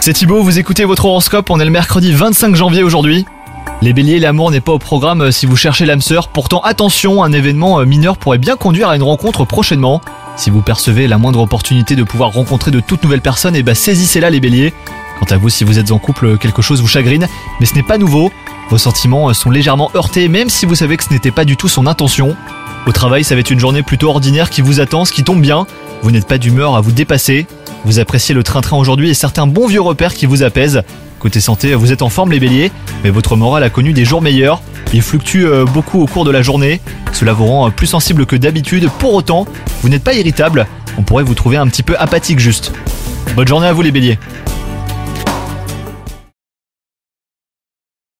[0.00, 3.24] C'est Thibaut, vous écoutez votre horoscope, on est le mercredi 25 janvier aujourd'hui.
[3.80, 7.22] Les béliers, l'amour n'est pas au programme euh, si vous cherchez l'âme sœur, pourtant attention,
[7.22, 10.00] un événement euh, mineur pourrait bien conduire à une rencontre prochainement.
[10.34, 13.76] Si vous percevez la moindre opportunité de pouvoir rencontrer de toutes nouvelles personnes, et bah
[13.76, 14.74] saisissez-la les béliers.
[15.20, 17.28] Quant à vous, si vous êtes en couple, quelque chose vous chagrine,
[17.60, 18.32] mais ce n'est pas nouveau.
[18.68, 21.56] Vos sentiments euh, sont légèrement heurtés, même si vous savez que ce n'était pas du
[21.56, 22.34] tout son intention.
[22.88, 25.40] Au travail, ça va être une journée plutôt ordinaire qui vous attend, ce qui tombe
[25.40, 25.68] bien.
[26.02, 27.46] Vous n'êtes pas d'humeur à vous dépasser.
[27.84, 30.82] Vous appréciez le train-train aujourd'hui et certains bons vieux repères qui vous apaisent.
[31.18, 32.70] Côté santé, vous êtes en forme les béliers,
[33.02, 34.62] mais votre morale a connu des jours meilleurs.
[34.92, 36.80] Il fluctue euh, beaucoup au cours de la journée.
[37.12, 38.88] Cela vous rend euh, plus sensible que d'habitude.
[38.98, 39.46] Pour autant,
[39.82, 40.66] vous n'êtes pas irritable.
[40.98, 42.72] On pourrait vous trouver un petit peu apathique juste.
[43.34, 44.18] Bonne journée à vous les béliers.